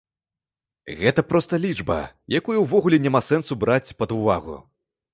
Гэта 1.01 1.25
проста 1.33 1.53
лічба, 1.67 1.99
якую 2.41 2.57
ўвогуле 2.65 3.03
няма 3.07 3.25
сэнсу 3.31 3.63
браць 3.65 3.87
пад 4.05 4.09
увагу. 4.21 4.63